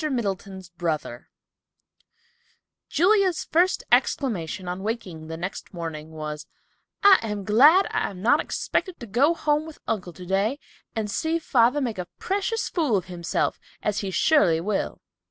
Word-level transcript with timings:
MIDDLETON'S 0.09 0.69
BROTHER 0.79 1.29
Julia's 2.89 3.43
first 3.43 3.83
exclamation, 3.91 4.67
on 4.67 4.81
waking 4.81 5.27
the 5.27 5.37
next 5.37 5.75
morning, 5.75 6.09
was, 6.09 6.47
"I 7.03 7.19
am 7.21 7.43
glad 7.43 7.85
I 7.91 8.09
am 8.09 8.19
not 8.19 8.39
expected 8.41 8.99
to 8.99 9.05
go 9.05 9.35
home 9.35 9.67
with 9.67 9.77
uncle 9.87 10.11
today, 10.11 10.57
and 10.95 11.07
see 11.07 11.37
father 11.37 11.81
make 11.81 11.99
a 11.99 12.07
precious 12.17 12.67
fool 12.67 12.97
of 12.97 13.05
himself, 13.05 13.59
as 13.83 13.99
he 13.99 14.09
surely 14.09 14.59
will." 14.59 15.01